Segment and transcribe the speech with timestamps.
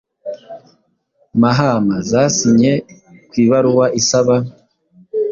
[1.41, 2.73] Mahama zasinye
[3.29, 4.35] ku ibaruwa isaba